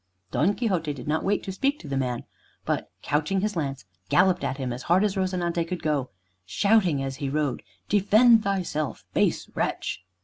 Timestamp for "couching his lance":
3.03-3.85